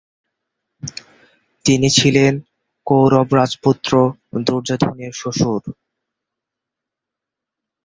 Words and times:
তিনি 1.65 1.87
ছিলেন 1.97 2.33
"কৌরব 2.87 3.29
রাজপুত্র 3.37 3.91
দুর্যোধনের" 4.45 5.13
শ্বশুর। 5.13 5.63